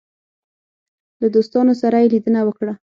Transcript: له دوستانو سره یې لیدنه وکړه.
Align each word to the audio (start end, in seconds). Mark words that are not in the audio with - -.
له 1.21 1.27
دوستانو 1.35 1.73
سره 1.81 1.97
یې 2.01 2.11
لیدنه 2.13 2.39
وکړه. 2.45 2.73